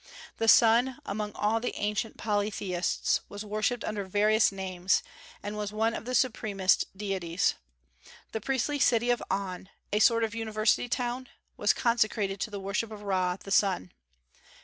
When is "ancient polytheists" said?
1.75-3.21